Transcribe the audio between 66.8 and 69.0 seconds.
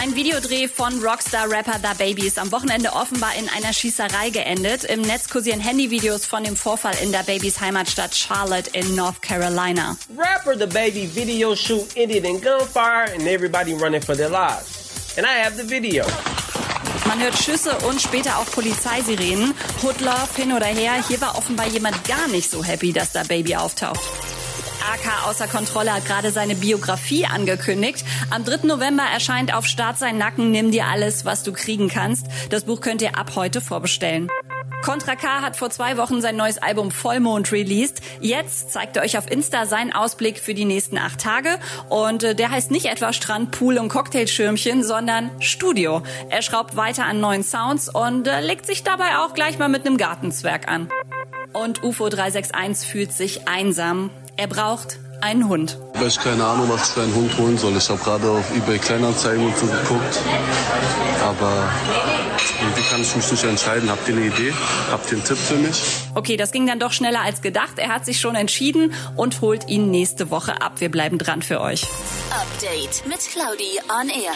schneller als gedacht. Er hat sich schon entschieden